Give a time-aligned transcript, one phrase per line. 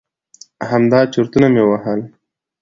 [0.71, 2.01] همدا چرتونه مې وهل.